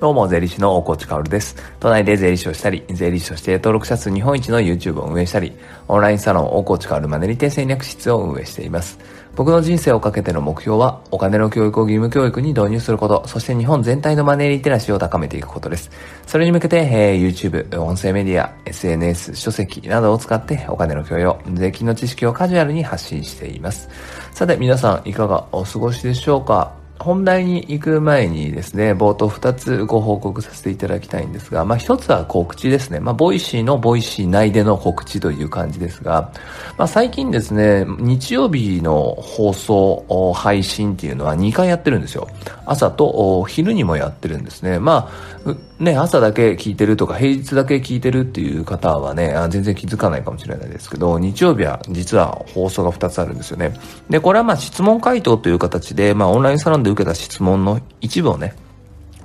[0.00, 1.56] どうも、税理士の大河内薫です。
[1.78, 5.52] 都内で税理士をしたり、税理士として登録者数日本一の YouTube を運営したり、
[5.86, 8.98] オンラインサロン大河内薫マネリテ戦略室を運営しています。
[9.36, 15.90] 僕の人生をかけての目標は、お金の教育を義務教育に導入すること、そして日本全体のマネーリテラシーを高めていくことです。
[16.26, 23.88] それに向けて、えー、YouTube、音声メディア、SNS、書籍などを使ってお金の教養、税金の知識をカジュアルに発信しています。
[24.32, 26.83] さて、皆さんいかがお過ごしでしょうか？
[27.04, 32.98] 本題に行く前にですね、冒頭2つご報告させていただきたいんですが、まあ1つは告知ですね。
[32.98, 36.32] まあ Voicy の Voicy 内での告知という感じですが、
[36.78, 42.26] まあ最近ですね、日曜日の放送、配信っていうのは2回やってるんですよ。
[42.64, 44.78] 朝と昼にもやってるんですね。
[44.78, 45.10] ま
[45.46, 53.74] あ、ね、朝だけ聞いてるとか平日だけ聞いてるっていう方はね、全然気づかないかもしれないですけど、日曜日は実は放送が2つあるんですよね。
[54.08, 58.54] で、これはまあ質問回答という形で、まあオンラインサロンで受けた質問の一部をね、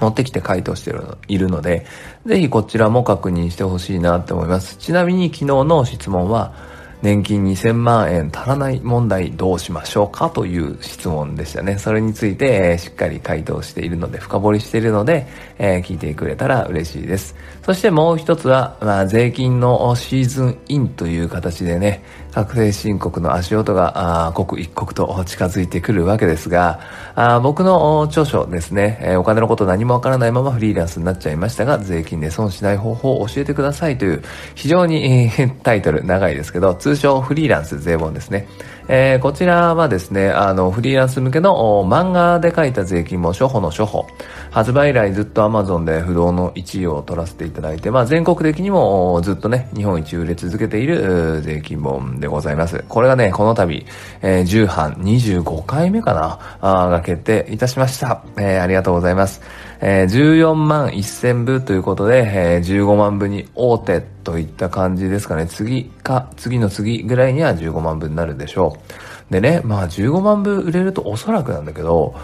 [0.00, 0.94] 持ってきて回答して
[1.26, 1.84] いるので、
[2.26, 4.76] ぜひこちらも確認してほしいなって思います。
[4.76, 6.52] ちなみに昨日の質問は、
[7.02, 11.78] 年金2000万円足らない問題どうしましょうかという質問でしたね。
[11.78, 15.26] それについて、えー、しっかり回答しているので、深掘りしているので、
[15.58, 17.36] えー、聞いてくれたら嬉しいです。
[17.64, 22.02] そしてもう一つは、まあ、税金のシーズンインという形でね、
[22.36, 26.80] 確定申告の足音が、刻一刻と近づいてくるわけですが、
[27.14, 34.22] あ僕の著書ですね、えー、お金のこと何もわからないままフリーランスになっちゃいましたが、税金で損しない方法を教えてくださいという、
[34.54, 38.46] 非常に、えー、タイトル長いですけど、通称フリーランス税本ですね。
[38.88, 44.06] えー、こちらはですね、あの、フリーランス向けの漫画で書いた税金も処方の処方。
[44.50, 52.84] 発売以来ずっと Amazon で不動の1位を取らせていただいて、まあ全国的にもずっとね、日本一売れ続けている税金本でございます。
[52.88, 53.86] これがね、この度、
[54.22, 58.22] えー、10版25回目かなあが決定いたしました。
[58.38, 59.42] えー、ありがとうございます。
[59.80, 65.46] えー、14万1000部ということで、えー、15万部に大手といった感じですかね。
[65.46, 69.15] 次か、次の次ぐらいには15万部になるでしょう。
[69.30, 72.14] でね、まあ15万部売れるとおそらくなんだけど、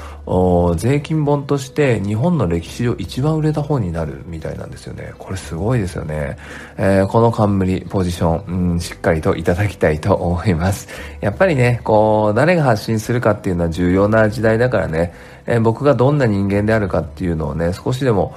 [0.76, 5.12] 税金本として日本の歴史上一番売れた本になるみたいなんですよね。
[5.18, 6.36] これすごいですよね。
[6.76, 10.86] えー、この冠ポジション、うん、しっかりといただきたいと思います。
[11.20, 15.12] やっぱりね、こう、誰が発信するかっていうのは重要な時代だからね、
[15.46, 18.36] えー、僕がどんな人間であるかっていうのをね、少しでも、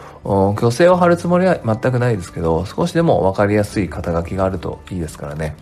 [0.58, 5.56] 虚勢を張るつもりは全くないですけど、少しでも分かりやすい肩書きがあるといいですからね。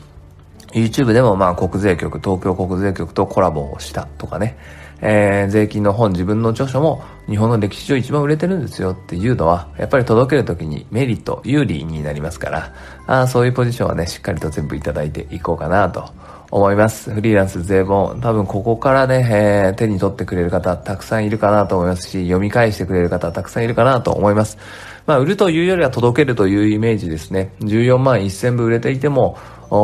[0.73, 4.57] YouTube でもまあ国税局、東京国税局とコラボをしたとかね、
[5.01, 12.73] えー、税金の本自分の著書も日本の歴史上一番売れてるんですよっていうのは、やっぱり届けるときにメリット、有利になりますから、
[13.05, 16.09] あそういうポジションはね、しっかりと全部いただいていこうかなと
[16.51, 17.11] 思います。
[17.11, 24.57] フリーランス税本、多分ここからね、えー、手に取ってくれる方たくさんいるかなと思いますし、読み返してくれる方たくさんいるかなと思います。
[25.05, 27.53] まあ、売るというよりは届けるというイメージですね。
[27.59, 29.37] 14万1000部売れていても、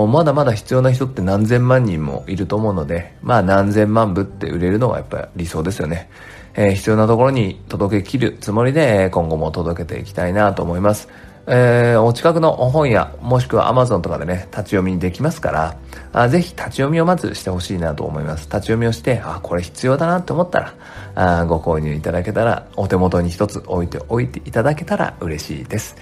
[0.08, 6.10] まだまだ必要な人って何千万人もいると思うので、まあ何千万部って売れるのがやっぱり理想ですよね。
[6.54, 11.08] えー、必要なところに届けきるつもりで今後も届けていきたいなと思います。
[11.52, 15.78] えー、お近くの本屋、もしくは Amazon とかでね、立ち読みできますから、
[16.14, 18.46] あぜひ立ち読みをまずしてほしいなと思います。
[18.46, 20.76] 立ち読みをして、あ、これ必要だなって思ったら、
[21.16, 25.96] あご購入いただけたら、お手元に一つ置いておいていただけたら嬉しいです。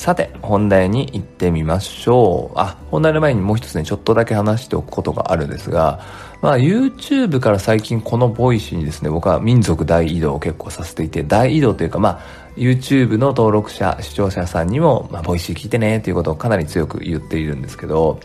[0.00, 2.58] さて、本題に行ってみましょう。
[2.58, 6.00] あ、本題の前にもう一つね、ちょっとだけ話しておくことがあるんですが、
[6.40, 12.20] まあ YouTube から最近このボイシーにですね、僕は民族大移動を結構させていて、大移動というかまあ
[12.56, 18.20] YouTube の登録者、視聴者さんにも、まあボイシー聞いてねということをかなり強く言っているんですけど、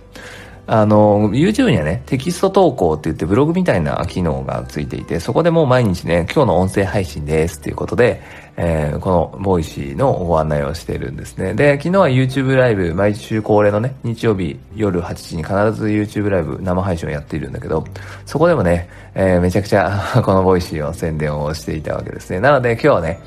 [0.68, 8.22] あの、YouTube にはね、テキスト投稿って言ってブログみたいな機能がついていて、そこでもう毎日ね、今日の音声配信ですっていうことで、
[8.58, 11.54] えー、このボイシーのご案内をしているんですね。
[11.54, 17.86] で、昨日は YouTube ライブ、毎週恒例のね、日曜日夜8時に必ず YouTube ライブ生配信をやっているんだけど、
[18.26, 22.40] そこでもね、えー、めちゃくちゃ このボイシーを宣伝をしていたわけですね。
[22.40, 23.20] なので今日はね、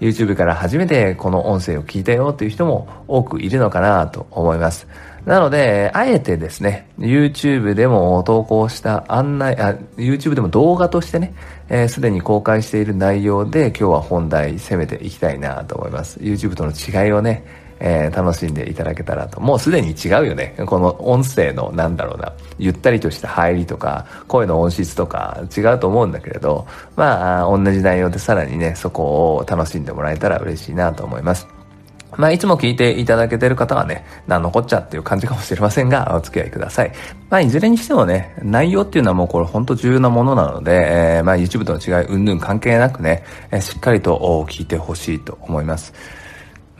[0.00, 4.86] YouTube から初めてこの音声を聞いたよっていう人も多くいるのかなと思います。
[5.26, 11.34] なので、あえてですね、YouTube でも投稿した案内、あ、YouTube でも動画としてね、
[11.68, 16.18] す、えー、で、に公開している内容で今日は本題攻めていきたいなと思います。
[16.20, 17.44] YouTube との違いをね、
[17.80, 19.40] えー、楽しんでいただけたらと。
[19.40, 20.54] もうすでに違うよね。
[20.66, 31.59] この音声のなんだろうな、ゆったりとした入りとか、声の音質とか違うと思うんだけれど、まあ、同じ内容でさらにね、そこを楽しんでもらえたら嬉しいなと思います。
[32.20, 36.92] まあ、いつも聞いていただけてる方はね、何のこっちゃっていう感じかもしれませんが、お付き合いください。
[37.30, 45.94] まあ、いずれにしてもね、内容っていうのはもうこれ本当重要なものなので、えー、まあ、YouTube との違い、うんぬん関係なくね、えしっかりと聞いてほしいと思います。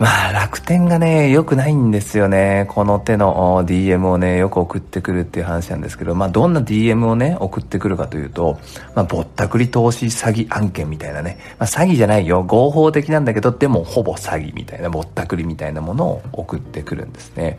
[0.00, 2.64] まあ楽天がね、良くないんですよね。
[2.70, 8.58] この手の DM をね、よく送ってくるっていう話なんですけど、まあどんな DM をね、送ってくるかというと、
[8.94, 17.58] まあぼったくり投資詐欺案件みたいなね、まあ詐欺じゃないよ、合法的なんだけど、でもほぼ詐欺みたいな、ぼったくりみたいなものを送ってくるんですね。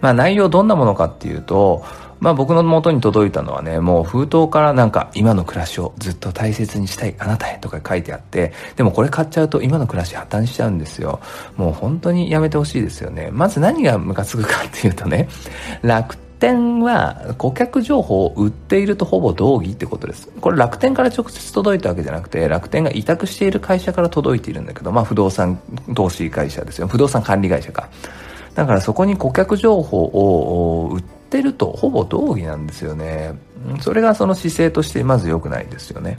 [0.00, 1.84] まあ内容どんなものかっていうと、
[2.20, 11.20] まあ僕の元に届いたのはね、もう封筒からなんか今の暮らしをずっと大切にしたいあなたへとか書いてあって、でもこれ買っちゃうと今の暮らし破綻しちゃうんですよ。
[11.56, 13.30] もう本当にやめてほしいですよね。
[13.32, 15.28] まず何がムカつくかっていうとね、
[15.82, 20.28] 楽天は顧客情報を売っているとほぼ同義ってことです。
[20.40, 25.58] これ楽天から直接届いたわけじゃなくて、楽天が委託している会社から届いているんだけど、まあ不動産
[25.94, 26.86] 投資会社ですよ。
[26.86, 27.88] 不動産管理会社か。
[28.54, 33.34] だからそこに顧客情報を売ってるとほぼ同義なんですよね。
[33.80, 36.18] それがその姿勢としてまず良くないですよね。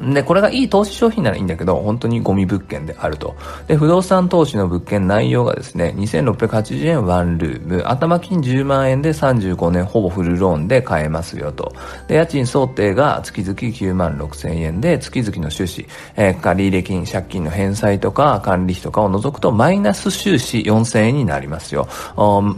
[0.00, 3.36] で、これがいい投資商品ならいいんだけど、本当にゴミ物件であると。
[3.66, 11.74] で、不動産投資の物件内容がですね、2680円ワンルーム、頭金10万円で35年ほぼフルローンで買えますよと。
[12.08, 15.86] で、家賃想定が月々9万6000円で、月々の収支、
[16.16, 21.88] えー、借入金、借金の返済とか管理費とかを除くと、マイナス収支4000円になりますよ。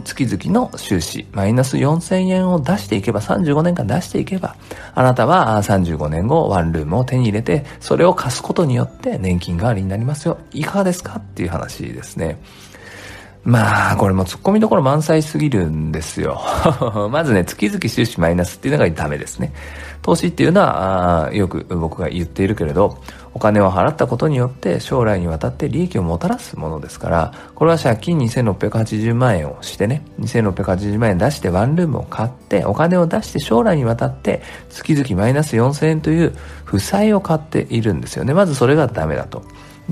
[0.05, 4.55] 月々の収支、マイナス4000円を出していけば、35年間出していけば、
[4.95, 10.37] あなたは35年後ワンルームを手に入れれて、それを貸すことによって年金代わりになりますよ。
[10.51, 11.17] いかがですか？
[11.17, 12.37] っていう話ですね。
[13.45, 16.41] まあ、これも突っ込みどころ満載すぎるんですよ。
[17.11, 19.51] まずね、月々収支マイナスっていうのがダメですね。
[20.01, 22.99] 投資っていうのは、あよく僕が言っているけれど、
[23.33, 38.33] お金を払ったことによって将来にわたって利益をもたらすものですから、これは借金2680万円をしてね、2680万円出してワンルームを買って、お金を出して将来にわたって月々マイナス4000円という負債を買っているんですよね。
[38.33, 39.43] まずそれがダメだと。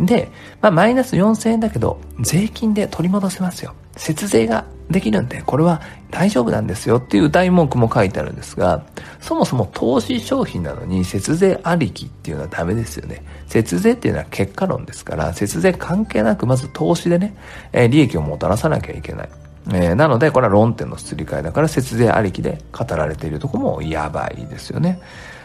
[0.05, 0.31] で、
[0.61, 3.73] まあ、マイナス4000円だけど、税金で取り戻せますよ。
[3.95, 8.83] 節税ができるんで、これは大丈夫なんですよっていう大文句も書いてあるんですが、
[9.19, 13.23] そもそも投資商品なのに節税ありきっていうのはダメですよね。
[13.47, 17.35] 節税っていうのは結果論ですから、節税関係なくまず投資でね、
[17.71, 19.29] えー、利益をもたらさなきゃいけない。
[19.69, 24.99] えー、なので、これは論点のすり替えだから節税ありきで語られているとこもやばいですよね。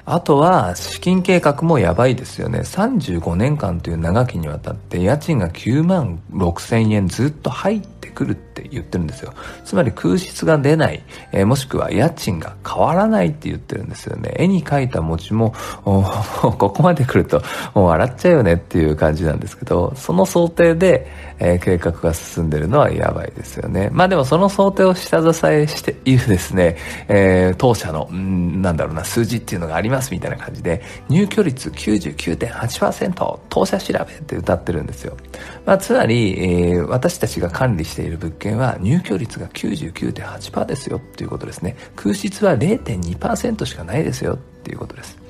[0.08, 2.60] あとは、資金計画もやばいですよね。
[2.60, 9.34] 35年間という長きにわたって、家賃が9万6千円ずっと入ってくるって言ってるんですよ。
[9.64, 14.32] つまり空室が出ない、えー、もしくは家賃が変わらないって言ってるんですよね。
[14.36, 15.52] 絵に描いた餅も、
[15.84, 17.42] ここまで来ると、
[17.74, 23.90] もう笑っちゃうよねっていう感じなんですけど、その想定で、えー、計画が進んでるのはやばいですよね。
[23.92, 26.76] まあでもその想定を下支えしているですね、
[27.08, 35.16] えー、当社の、んなんだろうな、数字っていうのがありますますみたいな感じで、入居率99.8%、当社調べって歌ってるんですよ。
[35.64, 41.76] まあつまり、えー、私たちが管理している物件は入居率が99.8%ですよっていうことですね。
[41.96, 45.25] 空室は0.2%しかないですよっていうことです。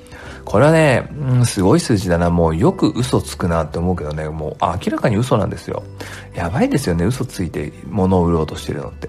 [0.47, 2.31] これはね、うん、すごい数字だな。
[2.31, 5.83] もうよく嘘つくなって思うけどね、もう明らかに嘘なんですよ。
[6.37, 9.09] やばいですよね、嘘ついて物を売ろうとしてるのって。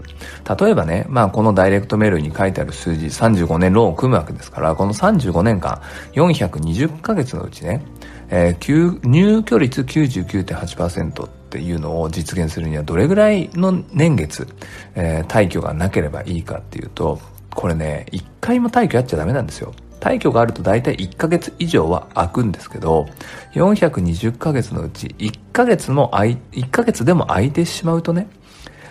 [0.59, 5.79] 例えばね、まあこのダイレクトメールに書いてある数字、35年ローンを組むわけですから、この35年間、
[6.13, 7.83] 420ヶ月のうちね、
[8.29, 14.47] えー、入居率99.8%っていうのを実現するにはどれぐらいの年月、
[14.95, 17.19] えー、退去がなければいいかっていうと、
[17.53, 19.71] これね、一回も退去やっちゃダメなんですよ。
[19.99, 23.07] 退去があると大体1ヶ月以上は空くんですけど、
[23.53, 28.27] 420ヶ月のうち1ヶ月も空い、1ヶ月でも空いてしまうとね、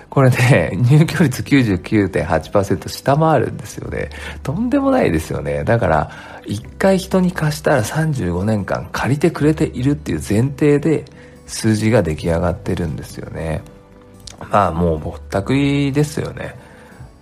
[0.08, 4.10] これね、 入居率99.8%下回るんですよね。
[4.42, 5.64] とんでもないですよね。
[5.64, 6.10] だから、
[6.46, 11.04] 一回人に貸したら35年間借りてくれているっていう前提で
[11.46, 13.62] 数字が出来上がってるんですよね。
[14.50, 16.54] まあもうぼったくりですよね。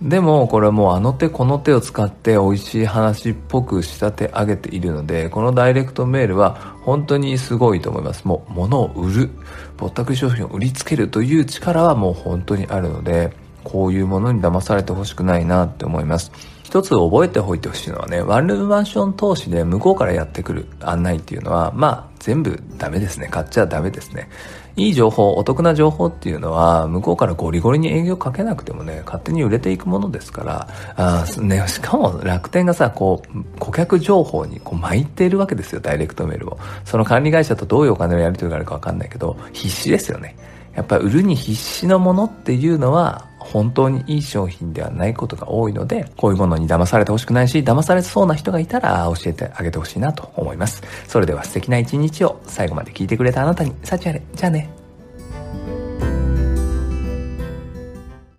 [0.05, 8.27] でもこれもうあの手この手を使って美味しい話っぽく仕立て上げているのでこのダイレクトメールは本当にすごいと思います。
[8.27, 9.31] もう物を売る
[9.79, 13.35] ぼったくり商品を売りつけるという力はもう本当にあるので
[13.65, 16.54] こういうものに騙されてほしくないなって思います。
[16.65, 23.29] 一つ覚えておいてほしいのはね、ワンルームマンション投資で向こうからやってくる案内っていうのは、まあ、全部ダメですね。
[23.29, 24.29] 買っちゃダメですね。
[24.77, 36.59] いい情報、お得な情報っていうのは、向こうからゴリゴリに営業かけなくてもね、勝手に売れていくものですから、あね、しかも楽天がさ、こう、顧客情報にこう巻いているわけですよ、ダイレクトメールを。
[36.85, 40.35] その管理会社とどういうお金をやり取りがあるかわかんないけど、必死ですよね。
[40.75, 50.83] やっぱ売るに必死のものっていうのは本当にいい商品ではないことが多いので、こういうものに騙されてほしくないし、騙されそうな人がいたら教えてあげてほしいなと思います。
[51.07, 54.21] それでは素敵な一日を最後まで聞いてくれたあなたに、幸あれ。
[54.35, 54.74] じゃあね。